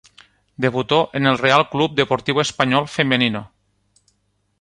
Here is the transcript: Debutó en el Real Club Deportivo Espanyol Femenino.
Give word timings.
Debutó 0.57 1.11
en 1.13 1.27
el 1.27 1.37
Real 1.37 1.69
Club 1.69 1.93
Deportivo 1.93 2.41
Espanyol 2.41 2.87
Femenino. 2.87 3.51